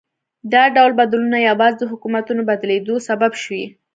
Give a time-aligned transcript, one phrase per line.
[0.53, 3.65] دا ډول بدلونونه یوازې د حکومتونو بدلېدو سبب شوي.